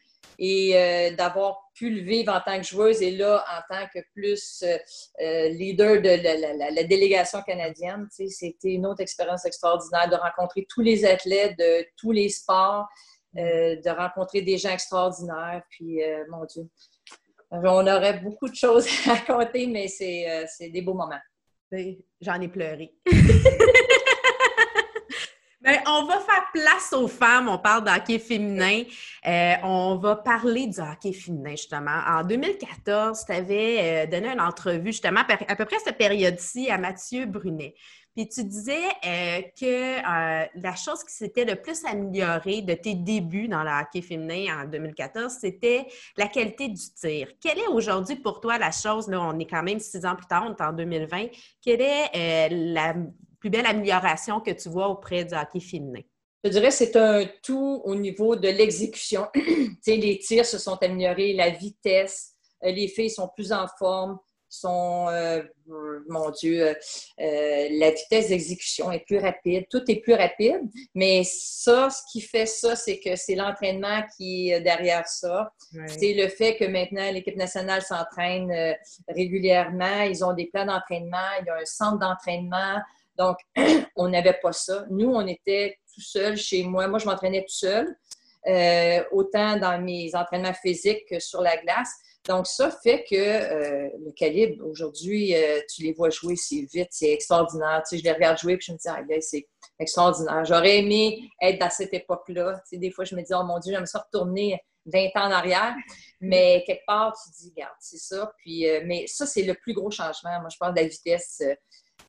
[0.44, 4.00] et euh, d'avoir pu le vivre en tant que joueuse et là, en tant que
[4.14, 4.76] plus euh,
[5.22, 11.06] euh, leader de la, délégation canadienne, c'était une autre expérience extraordinaire de rencontrer tous les
[11.06, 12.88] athlètes de tous les sports,
[13.36, 15.62] de rencontrer des gens extraordinaires.
[15.70, 16.68] Puis, mon Dieu,
[17.52, 21.20] on aurait beaucoup de choses à raconter, mais c'est des beaux moments.
[22.22, 22.94] J'en ai pleuré.
[25.64, 27.48] Ben, on va faire place aux femmes.
[27.48, 28.82] On parle d'hockey féminin.
[29.28, 32.02] Euh, on va parler du hockey féminin, justement.
[32.08, 36.80] En 2014, tu avais euh, donné une entrevue, justement, à peu près cette période-ci, à
[36.80, 37.76] Mathieu Brunet.
[38.16, 43.48] Puis tu disais euh, que la chose qui s'était le plus améliorée de tes débuts
[43.48, 47.30] dans le hockey féminin en 2014, c'était la qualité du tir.
[47.40, 50.28] Quelle est aujourd'hui pour toi la chose, là, on est quand même six ans plus
[50.28, 51.28] tard, on est en 2020,
[51.62, 52.96] quelle est la
[53.40, 56.02] plus belle amélioration que tu vois auprès du hockey féminin?
[56.44, 59.28] Je dirais que c'est un tout au niveau de l'exécution.
[59.88, 64.18] les tirs se sont améliorés, la vitesse, euh, les filles sont plus en forme,
[64.54, 65.44] sont, euh,
[66.08, 66.76] mon Dieu, euh,
[67.72, 70.62] la vitesse d'exécution est plus rapide, tout est plus rapide,
[70.94, 75.52] mais ça, ce qui fait ça, c'est que c'est l'entraînement qui est derrière ça.
[75.88, 78.76] C'est le fait que maintenant, l'équipe nationale s'entraîne
[79.08, 82.82] régulièrement, ils ont des plans d'entraînement, il y a un centre d'entraînement,
[83.18, 83.38] donc,
[83.96, 84.86] on n'avait pas ça.
[84.90, 86.88] Nous, on était tout seul chez moi.
[86.88, 87.96] Moi, je m'entraînais tout seul,
[88.48, 91.94] euh, autant dans mes entraînements physiques que sur la glace.
[92.28, 96.90] Donc, ça fait que euh, le calibre, aujourd'hui, euh, tu les vois jouer, c'est vite,
[96.92, 97.82] c'est extraordinaire.
[97.88, 99.48] Tu sais, je les regarde jouer, puis je me dis, ah, c'est
[99.80, 100.46] extraordinaire.
[100.46, 102.62] J'aurais aimé être dans cette époque-là.
[102.64, 105.28] Tu sais, des fois, je me dis, oh mon Dieu, j'aimerais ça retourner 20 ans
[105.28, 105.76] en arrière.
[106.20, 108.32] Mais quelque part, tu dis, regarde, c'est ça.
[108.38, 110.40] Puis, mais ça, c'est le plus gros changement.
[110.42, 111.42] Moi, je parle de la vitesse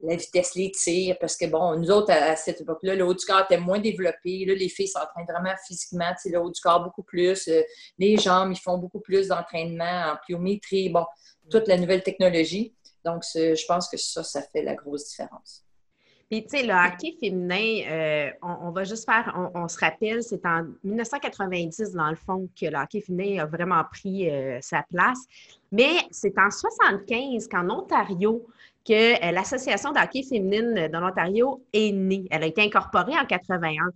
[0.02, 3.24] la vitesse, les tirs, parce que, bon, nous autres, à, cette époque-là, le haut du
[3.24, 4.44] corps était moins développé.
[4.44, 7.48] Là, les filles s'entraînent vraiment physiquement, le haut du corps beaucoup plus.
[7.48, 7.62] Euh,
[7.98, 11.04] les jambes, ils font beaucoup plus d'entraînement en pliométrie, bon,
[11.50, 12.74] toute la nouvelle technologie.
[13.04, 15.64] Donc, je pense que ça, ça fait la grosse différence.
[16.32, 20.46] Puis, tu sais, le hockey féminin, euh, on, va juste faire, on, se rappelle, c'est
[20.46, 25.18] en 1990, dans le fond, que le hockey féminin a vraiment pris euh, sa place.
[25.70, 28.46] Mais c'est en 1975 qu'en Ontario,
[28.84, 32.26] que euh, l'Association d'hockey féminine de l'Ontario est née.
[32.30, 33.90] Elle a été incorporée en 81.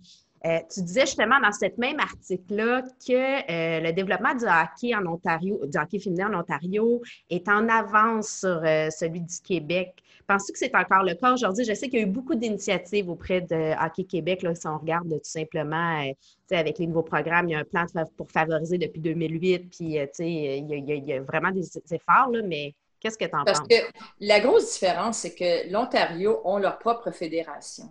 [0.45, 5.05] Euh, tu disais justement dans cet même article-là que euh, le développement du hockey en
[5.07, 9.95] Ontario, du hockey féminin en Ontario est en avance sur celui du Québec.
[10.27, 11.65] Penses-tu que c'est encore le cas aujourd'hui?
[11.65, 14.43] Je sais qu'il y a eu beaucoup d'initiatives auprès de Hockey Québec.
[14.43, 16.03] Là, si on regarde tout simplement
[16.51, 19.91] avec les nouveaux programmes, il y a un plan pour favoriser depuis 2008, puis il,
[19.93, 23.57] y a, vraiment des efforts, là, mais Qu'est-ce que tu en penses?
[23.57, 23.75] Parce que
[24.19, 27.85] la grosse différence, c'est que l'Ontario ont leur propre fédération.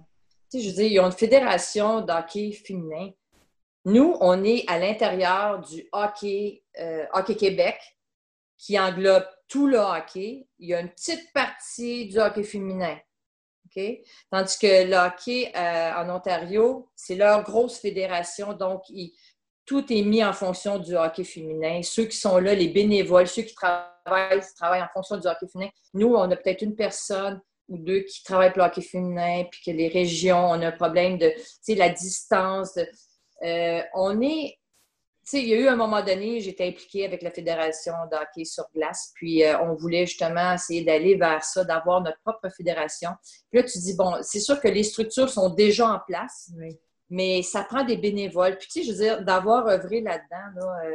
[0.50, 3.10] Tu sais, je veux dire, ils ont une fédération d'hockey féminin.
[3.84, 7.78] Nous, on est à l'intérieur du hockey, euh, hockey Québec,
[8.56, 10.48] qui englobe tout le hockey.
[10.58, 12.98] Il y a une petite partie du hockey féminin.
[14.30, 19.12] Tandis que le hockey euh, en Ontario, c'est leur grosse fédération, donc ils,
[19.66, 21.82] tout est mis en fonction du hockey féminin.
[21.82, 25.70] Ceux qui sont là, les bénévoles, ceux qui travaillent, travaillent en fonction du hockey féminin.
[25.92, 29.60] Nous, on a peut-être une personne ou deux qui travaillent pour le hockey féminin, puis
[29.66, 31.32] que les régions, on a un problème de,
[31.74, 32.78] la distance.
[33.42, 34.56] Euh, on est,
[35.24, 38.16] tu sais, il y a eu un moment donné, j'étais impliquée avec la Fédération de
[38.16, 42.48] hockey sur glace, puis euh, on voulait justement essayer d'aller vers ça, d'avoir notre propre
[42.56, 43.10] fédération.
[43.50, 46.78] Puis là, tu dis, bon, c'est sûr que les structures sont déjà en place, oui
[47.10, 48.58] mais ça prend des bénévoles.
[48.58, 50.94] Puis, tu sais, je veux dire, d'avoir œuvré là-dedans, euh,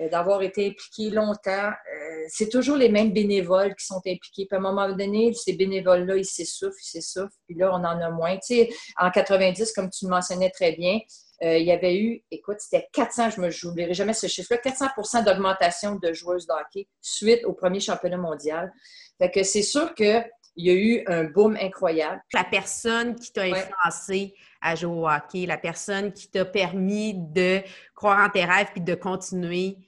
[0.00, 4.46] euh, d'avoir été impliqué longtemps, euh, c'est toujours les mêmes bénévoles qui sont impliqués.
[4.46, 8.00] Puis, à un moment donné, ces bénévoles-là, ils s'essoufflent, ils s'essoufflent, puis là, on en
[8.00, 8.36] a moins.
[8.36, 10.98] Tu sais, en 90, comme tu le mentionnais très bien,
[11.42, 15.94] il y avait eu, écoute, c'était 400%, je ne m'oublierai jamais ce chiffre-là, 400% d'augmentation
[15.94, 18.70] de joueuses de hockey suite au premier championnat mondial.
[19.16, 20.22] Fait que c'est sûr qu'il
[20.56, 22.20] y a eu un boom incroyable.
[22.34, 27.60] La personne qui t'a influencé à jouer la personne qui t'a permis de
[27.94, 29.78] croire en tes rêves puis de continuer,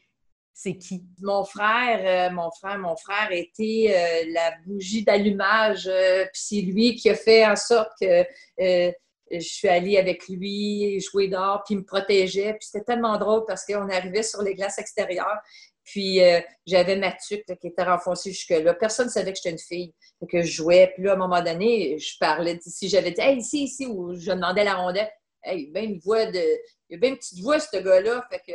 [0.54, 1.04] c'est qui?
[1.20, 6.61] Mon frère, euh, mon frère, mon frère était euh, la bougie d'allumage, euh, puis c'est
[6.61, 8.24] lui qui a fait en sorte que
[8.58, 12.52] je suis allée avec lui jouer dehors, puis il me protégeait.
[12.52, 15.38] Puis c'était tellement drôle parce qu'on arrivait sur les glaces extérieures,
[15.85, 16.21] puis
[16.66, 18.75] j'avais ma tuque qui était renfoncée jusque-là.
[18.75, 19.95] Personne ne savait que j'étais une fille,
[20.31, 20.92] que je jouais.
[20.95, 24.14] Puis là, à un moment donné, je parlais, si j'avais dit «Hey, ici, ici», ou
[24.14, 25.11] je demandais la rondelle,
[25.45, 26.45] «Hey, il y a bien une voix de...
[26.88, 28.53] Il y a une petite voix, ce gars-là.» Fait que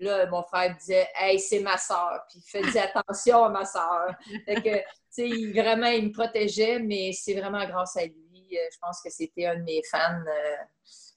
[0.00, 2.24] Là, mon frère disait Hey, c'est ma soeur.
[2.28, 4.14] Puis il faisait attention à ma soeur.
[4.44, 8.48] Fait que, tu sais, vraiment, il me protégeait, mais c'est vraiment grâce à lui.
[8.52, 10.20] Euh, je pense que c'était un de mes fans.
[10.26, 10.56] Euh,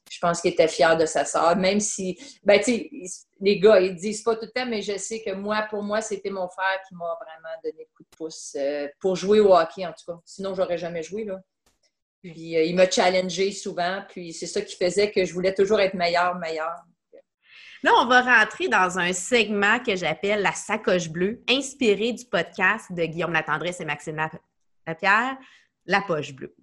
[0.10, 2.90] je pense qu'il était fier de sa soeur, même si, ben, tu sais,
[3.40, 6.02] les gars, ils disent pas tout le temps, mais je sais que moi, pour moi,
[6.02, 9.54] c'était mon frère qui m'a vraiment donné le coup de pouce euh, pour jouer au
[9.54, 10.20] hockey, en tout cas.
[10.26, 11.40] Sinon, j'aurais jamais joué, là.
[12.24, 15.94] Puis, il m'a challengé souvent, puis c'est ça qui faisait que je voulais toujours être
[15.94, 16.74] meilleur, meilleur.
[17.84, 22.92] Là, on va rentrer dans un segment que j'appelle la sacoche bleue, inspiré du podcast
[22.92, 24.18] de Guillaume Latendresse et Maxime
[24.88, 25.38] Lapierre,
[25.86, 26.56] La poche bleue.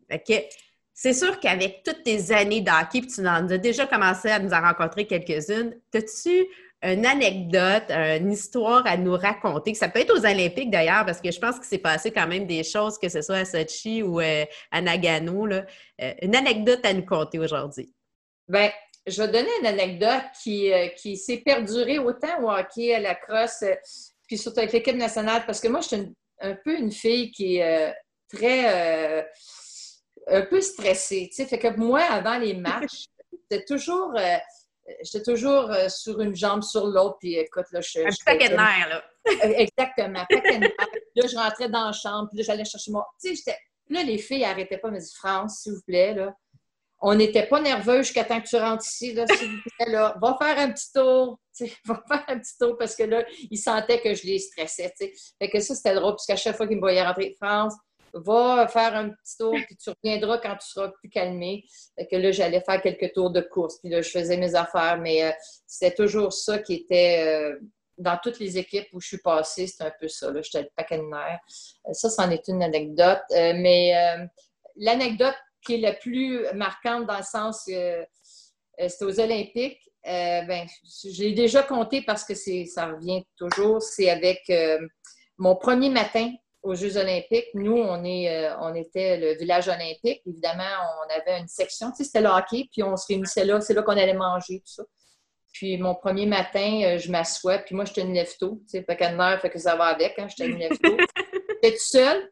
[0.95, 4.53] C'est sûr qu'avec toutes tes années d'hockey, puis tu en as déjà commencé à nous
[4.53, 6.47] en rencontrer quelques-unes, as-tu
[6.83, 11.33] une anecdote, une histoire à nous raconter, ça peut être aux Olympiques d'ailleurs, parce que
[11.33, 14.21] je pense qu'il s'est passé quand même des choses, que ce soit à Sochi ou
[14.21, 15.47] euh, à Nagano.
[15.47, 15.61] Euh,
[16.23, 17.93] une anecdote à nous conter aujourd'hui.
[18.47, 18.71] Bien,
[19.07, 23.15] je vais donner une anecdote qui, euh, qui s'est perdurée autant au hockey, à la
[23.15, 23.65] crosse,
[24.27, 27.57] puis surtout avec l'équipe nationale, parce que moi, je suis un peu une fille qui
[27.57, 27.95] est
[28.29, 29.25] très.
[30.29, 31.29] Un peu stressée.
[31.31, 33.07] Tu sais, fait que moi, avant les matchs,
[33.51, 34.15] j'étais toujours.
[35.03, 38.01] J'étais toujours sur une jambe sur l'autre, puis écoute, là, je...
[38.01, 39.05] Un petit paquet de nerfs, là.
[39.59, 40.73] Exactement, paquet de nerfs.
[41.17, 43.01] Là, je rentrais dans la chambre, puis là, j'allais chercher mon...
[43.23, 43.57] Tu sais.
[43.89, 46.35] Là, les filles n'arrêtaient pas, me dire «France, s'il vous plaît, là,
[47.07, 50.17] on n'était pas nerveux jusqu'à temps que tu rentres ici, là, s'il vous plaît, là.
[50.23, 51.39] Va faire un petit tour.
[51.85, 54.91] va faire un petit tour parce que là, il sentait que je les stressais.
[54.91, 55.13] T'sais.
[55.39, 57.75] Fait que ça, c'était drôle, parce qu'à chaque fois qu'il me voyait rentrer de France,
[58.15, 61.65] va faire un petit tour, puis tu reviendras quand tu seras plus calmé.
[62.11, 65.25] Que là, j'allais faire quelques tours de course, puis là, je faisais mes affaires, mais
[65.25, 65.31] euh,
[65.67, 67.25] c'était toujours ça qui était.
[67.27, 67.59] Euh,
[67.97, 70.29] dans toutes les équipes où je suis passée, c'était un peu ça.
[70.43, 71.39] J'étais le paquet de nerfs.
[71.89, 73.23] Euh, ça, c'en est une anecdote.
[73.31, 73.95] mais
[74.75, 77.69] l'anecdote qui est la plus marquante dans le sens
[78.81, 79.81] euh, c'était aux Olympiques.
[80.07, 80.67] Euh, ben,
[81.05, 83.83] j'ai déjà compté parce que ça revient toujours.
[83.83, 84.79] C'est avec euh,
[85.39, 86.31] mon premier matin
[86.65, 87.49] aux Jeux olympiques.
[87.55, 90.23] Nous, on, est, on était le village olympique.
[90.27, 90.65] Évidemment,
[91.05, 93.61] on avait une section, tu sais, c'était le hockey, puis on se réunissait là.
[93.61, 94.83] C'est là qu'on allait manger, tout ça.
[95.53, 98.63] Puis mon premier matin, je m'assois, puis moi, j'étais une lefto.
[98.69, 100.97] Tu sais, fait qu'à fait que ça va avec, hein, j'étais une lefto.
[101.63, 102.31] j'étais toute seule,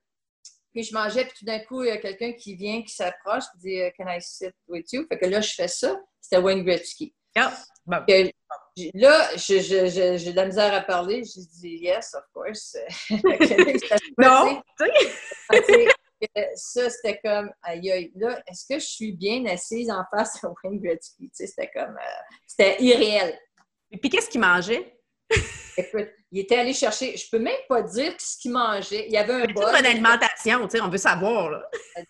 [0.72, 3.44] puis je mangeais, puis tout d'un coup, il y a quelqu'un qui vient, qui s'approche,
[3.52, 5.06] qui dit Can I sit with you?
[5.08, 5.96] Fait que là, je fais ça.
[6.20, 7.14] C'était Wayne Gretzky.
[7.36, 7.52] Ah,
[8.94, 11.22] là, j'ai de la misère à parler.
[11.24, 12.76] Je dis Yes, of course.
[14.18, 14.62] non!
[16.54, 20.48] ça, c'était comme, aïe, aïe, là, est-ce que je suis bien assise en face de
[20.62, 21.30] Wayne Gretzky?
[21.32, 23.38] C'était comme, euh, c'était irréel.
[23.90, 24.98] Et puis, qu'est-ce qu'il mangeait?
[25.76, 29.06] Écoute, il était allé chercher, je peux même pas dire ce qu'il mangeait.
[29.06, 29.74] Il y avait un bol.
[29.78, 31.62] Une alimentation, tu sais, on veut savoir, là.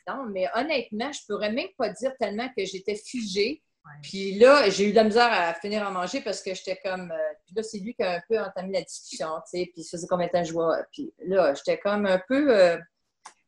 [0.09, 3.62] Non, mais honnêtement, je pourrais même pas dire tellement que j'étais figée.
[4.03, 7.11] Puis là, j'ai eu de la misère à finir à manger parce que j'étais comme.
[7.11, 9.71] Euh, puis là, c'est lui qui a un peu entamé la discussion, tu sais.
[9.73, 10.79] Puis ça faisait combien de temps je vois.
[10.92, 12.77] Puis là, j'étais comme un peu euh,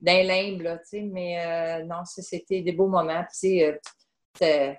[0.01, 1.01] d'un limbe, là, tu sais.
[1.03, 3.23] Mais euh, non, c'était des beaux moments.
[3.23, 3.61] tu
[4.39, 4.79] sais,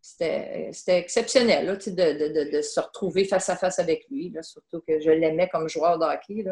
[0.00, 5.00] c'était exceptionnel là, de, de, se retrouver face à face avec lui, là, surtout que
[5.00, 6.44] je l'aimais comme joueur de hockey.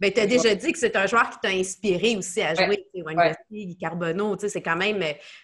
[0.00, 2.84] Ben, tu as déjà dit que c'est un joueur qui t'a inspiré aussi à jouer.
[2.94, 3.14] Ouais.
[3.14, 3.34] ouais.
[3.50, 5.02] Guy Carbonneau, c'est quand même,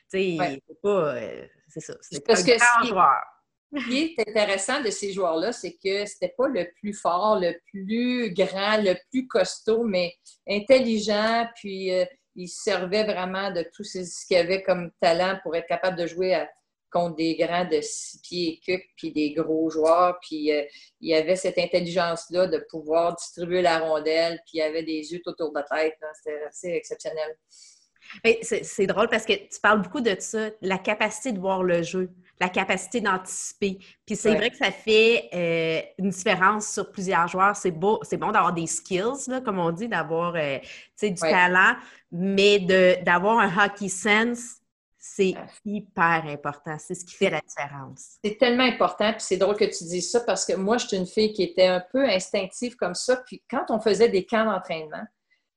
[0.09, 0.37] c'est
[0.83, 3.25] pas, euh, c'est ça, c'est un que grand joueur.
[3.73, 7.55] Ce qui est intéressant de ces joueurs-là, c'est que c'était pas le plus fort, le
[7.67, 10.13] plus grand, le plus costaud, mais
[10.49, 12.05] intelligent, puis euh,
[12.35, 16.35] il servait vraiment de tout ce qu'il avait comme talent pour être capable de jouer
[16.35, 16.49] à,
[16.91, 20.19] contre des grands de six pieds et puis des gros joueurs.
[20.21, 20.65] Puis euh,
[21.01, 25.13] il y avait cette intelligence-là de pouvoir distribuer la rondelle, puis il y avait des
[25.13, 25.97] yeux autour de la tête.
[26.15, 27.37] C'était assez exceptionnel.
[28.43, 32.11] C'est drôle parce que tu parles beaucoup de ça, la capacité de voir le jeu,
[32.41, 33.79] la capacité d'anticiper.
[34.07, 37.55] Puis c'est vrai que ça fait euh, une différence sur plusieurs joueurs.
[37.57, 40.59] C'est beau, c'est bon d'avoir des skills, là, comme on dit, d'avoir euh,
[41.03, 41.77] du talent,
[42.11, 42.59] mais
[43.05, 44.61] d'avoir un hockey sense
[45.03, 46.77] c'est hyper important.
[46.79, 48.19] C'est ce qui fait la différence.
[48.23, 49.13] C'est tellement important.
[49.13, 51.43] Puis c'est drôle que tu dises ça parce que moi, je suis une fille qui
[51.43, 53.17] était un peu instinctive comme ça.
[53.17, 55.05] Puis quand on faisait des camps d'entraînement,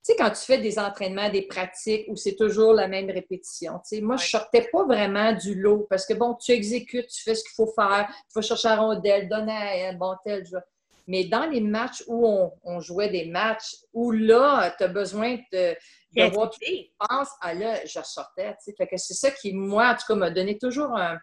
[0.04, 3.96] sais, quand tu fais des entraînements, des pratiques où c'est toujours la même répétition, tu
[3.96, 7.36] sais, moi, je sortais pas vraiment du lot parce que, bon, tu exécutes, tu fais
[7.36, 10.58] ce qu'il faut faire, tu vas chercher la rondelle, donner à elle, bon, tel, je...
[11.06, 15.76] Mais dans les matchs où on, jouait des matchs où là, tu as besoin de,
[16.16, 18.76] de voir tout ce ah là, je ressortais, tu sais.
[18.78, 21.18] Fait que c'est ça qui, moi, en tout cas, m'a donné toujours un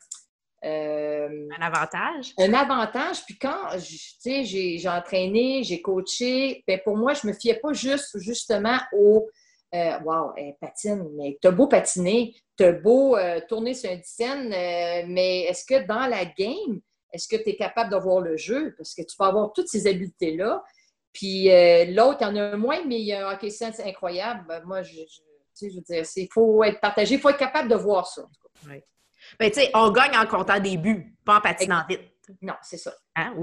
[0.65, 2.35] euh, un avantage?
[2.39, 3.25] Un avantage.
[3.25, 8.79] Puis quand j'ai entraîné, j'ai coaché, ben pour moi, je me fiais pas juste justement
[8.93, 9.29] au
[9.75, 14.49] euh, Wow, patine, mais t'as beau patiner, t'as beau euh, tourner sur un dizaine,
[15.09, 16.81] mais est-ce que dans la game,
[17.13, 18.75] est-ce que tu es capable d'avoir le jeu?
[18.77, 20.63] Parce que tu peux avoir toutes ces habiletés-là.
[21.13, 21.45] Puis
[21.95, 24.45] l'autre, il y en a moins, mais il y a un hockey sense incroyable.
[24.47, 27.69] Ben, moi, je, je, je veux dire, il faut être partagé, il faut être capable
[27.69, 28.23] de voir ça.
[28.69, 28.83] Oui.
[29.39, 32.01] Ben, tu sais, on gagne en comptant des buts, pas en patinant vite.
[32.43, 32.93] Non, c'est ça.
[33.17, 33.35] Hein?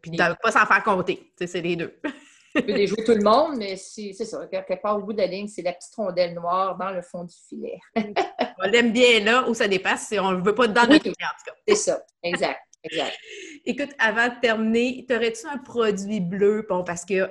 [0.00, 1.32] Puis de pas s'en faire compter.
[1.36, 1.98] C'est les deux.
[2.54, 4.46] tu peux les jouer tout le monde, mais c'est ça.
[4.46, 7.24] Quelque part au bout de la ligne, c'est la petite rondelle noire dans le fond
[7.24, 7.78] du filet.
[7.96, 11.14] on l'aime bien là où ça dépasse si on ne veut pas dans notre filet,
[11.20, 11.56] en tout cas.
[11.66, 12.60] C'est ça, exact.
[12.82, 13.16] Exact.
[13.66, 16.66] Écoute, avant de terminer, aurais-tu un produit bleu?
[16.68, 17.30] Bon, parce que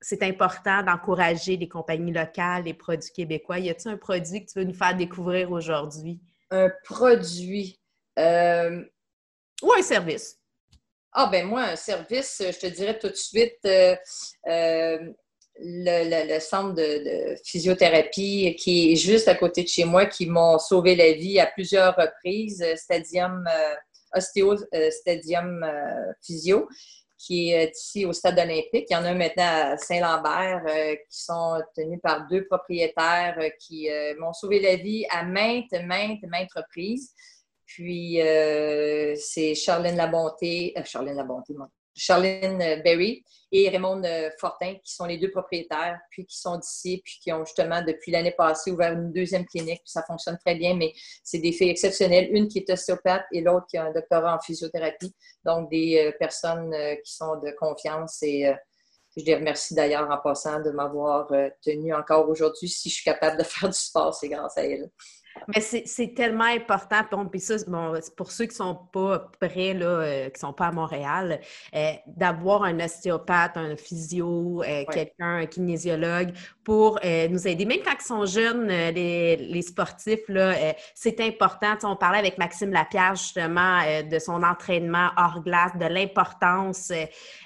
[0.00, 3.58] c'est important d'encourager les compagnies locales, les produits québécois.
[3.58, 6.20] Y a-t-il un produit que tu veux nous faire découvrir aujourd'hui?
[6.50, 7.78] Un produit.
[8.18, 8.82] Euh,
[9.62, 10.36] Ou un service.
[11.12, 13.96] Ah, ben moi, un service, je te dirais tout de suite euh,
[14.48, 14.98] euh,
[15.58, 20.94] le, centre de, physiothérapie qui est juste à côté de chez moi, qui m'ont sauvé
[20.94, 23.44] la vie à plusieurs reprises, Stadium,
[24.14, 24.56] Ostéo
[24.90, 25.66] Stadium
[26.22, 26.68] Physio
[27.20, 28.86] qui est ici au Stade olympique.
[28.88, 33.50] Il y en a maintenant à Saint-Lambert euh, qui sont tenus par deux propriétaires euh,
[33.58, 37.12] qui euh, m'ont sauvé la vie à maintes, maintes, maintes reprises.
[37.66, 38.18] Puis,
[39.16, 41.54] c'est Charlène Labonté, Charlène Labonté,
[41.94, 46.56] Charlene euh, Berry et Raymond euh, Fortin, qui sont les deux propriétaires, puis qui sont
[46.56, 50.38] d'ici, puis qui ont justement, depuis l'année passée, ouvert une deuxième clinique, puis ça fonctionne
[50.38, 50.92] très bien, mais
[51.24, 54.40] c'est des filles exceptionnelles, une qui est ostéopathe et l'autre qui a un doctorat en
[54.40, 56.74] physiothérapie, donc des euh, personnes
[57.04, 58.52] qui sont de confiance et
[59.16, 61.28] je les remercie d'ailleurs en passant de m'avoir
[61.62, 62.68] tenu encore aujourd'hui.
[62.68, 64.88] Si je suis capable de faire du sport, c'est grâce à elles.
[65.48, 67.26] Mais c'est tellement important.
[67.26, 70.52] Puis ça, bon, pour ceux qui ne sont pas prêts, là, euh, qui ne sont
[70.52, 71.40] pas à Montréal,
[71.74, 76.32] euh, d'avoir un ostéopathe, un physio, euh, quelqu'un, un kinésiologue
[76.64, 77.64] pour nous aider.
[77.64, 80.20] Même quand ils sont jeunes, les, les, sportifs,
[80.94, 81.74] c'est important.
[81.82, 86.92] on parlait avec Maxime Lapierre, justement, de son entraînement hors glace, de l'importance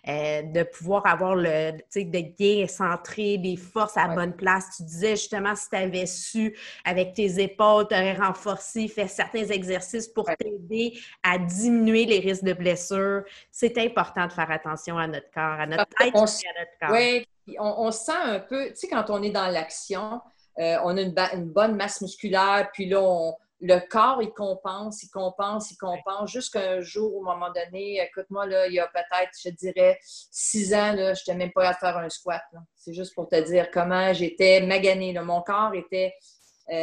[0.07, 4.77] de pouvoir avoir le, de bien centrer des forces à bonne place.
[4.77, 10.07] Tu disais justement, si tu avais su avec tes épaules, t'aurais renforcé, fait certains exercices
[10.07, 13.25] pour t'aider à diminuer les risques de blessures.
[13.51, 16.91] C'est important de faire attention à notre corps, à notre tête et à notre corps.
[16.93, 17.27] Oui,
[17.59, 20.21] on, sent un peu, tu sais, quand on est dans l'action,
[20.59, 25.71] euh, on a une, bonne masse musculaire, puis là, le corps, il compense, il compense,
[25.71, 29.49] il compense, jusqu'à un jour, au moment donné, écoute-moi, là, il y a peut-être, je
[29.51, 32.43] dirais, six ans, là, je n'étais même pas à faire un squat.
[32.75, 35.19] C'est juste pour te dire comment j'étais maganée.
[35.19, 36.15] Mon corps était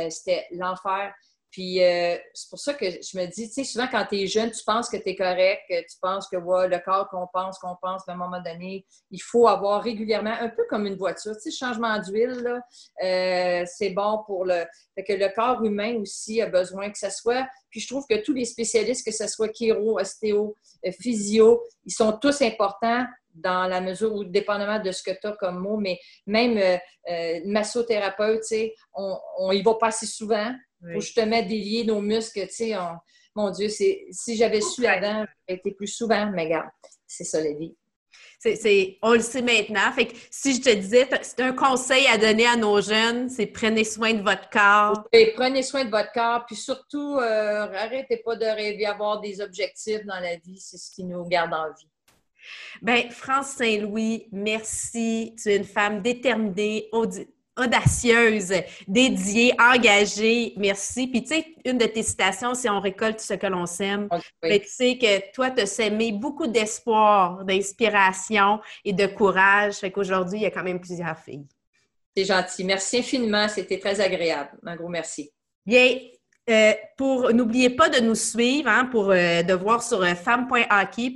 [0.10, 1.14] c'était l'enfer.
[1.52, 4.28] Puis euh, c'est pour ça que je me dis, tu sais, souvent quand tu es
[4.28, 7.76] jeune, tu penses que tu es correct, tu penses que le corps qu'on pense, qu'on
[7.82, 11.52] pense, à un moment donné, il faut avoir régulièrement, un peu comme une voiture, tu
[11.52, 12.62] sais, changement d'huile,
[13.04, 14.64] euh, c'est bon pour le.
[14.96, 17.46] Fait que le corps humain aussi a besoin que ça soit.
[17.70, 20.56] Puis je trouve que tous les spécialistes, que ce soit chiro, ostéo,
[21.02, 25.34] physio, ils sont tous importants dans la mesure où, dépendamment de ce que tu as
[25.34, 26.78] comme mot, mais même euh,
[27.10, 28.44] euh massothérapeute,
[28.94, 32.48] on, on y va pas si souvent pour justement délier nos muscles.
[33.36, 36.70] mon Dieu, si j'avais su avant, j'aurais été plus souvent, mais regarde,
[37.08, 37.76] c'est ça la vie.
[38.44, 39.92] C'est, on le sait maintenant.
[39.94, 43.46] Fait que si je te disais, c'est un conseil à donner à nos jeunes, c'est
[43.46, 45.08] prenez soin de votre corps.
[45.36, 50.04] prenez soin de votre corps, puis surtout, euh, arrêtez pas de rêver avoir des objectifs
[50.06, 51.88] dans la vie, c'est ce qui nous garde en vie.
[52.82, 55.36] Bien, France Saint-Louis, merci.
[55.42, 56.90] Tu es une femme déterminée,
[57.62, 58.54] audacieuse,
[58.88, 60.54] dédiée, engagée.
[60.58, 61.08] Merci.
[61.08, 64.08] Puis, tu sais, une de tes citations, c'est On récolte ce que l'on sème.
[64.42, 69.76] tu sais que toi, tu as sémé beaucoup d'espoir, d'inspiration et de courage.
[69.76, 71.46] Fait qu'aujourd'hui, il y a quand même plusieurs filles.
[72.16, 72.64] C'est gentil.
[72.64, 73.48] Merci infiniment.
[73.48, 74.52] C'était très agréable.
[74.66, 75.32] Un gros merci.
[75.66, 75.98] Bien,
[76.50, 80.16] euh, pour n'oubliez pas de nous suivre, hein, pour euh, de voir sur euh,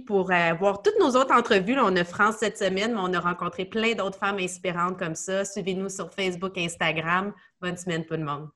[0.05, 1.77] pour voir toutes nos autres entrevues.
[1.79, 5.43] on a France cette semaine, mais on a rencontré plein d'autres femmes inspirantes comme ça.
[5.43, 7.33] Suivez-nous sur Facebook, Instagram.
[7.59, 8.49] Bonne semaine tout le monde.